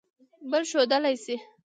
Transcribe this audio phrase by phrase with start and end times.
[0.51, 1.35] بل ښودلئ شی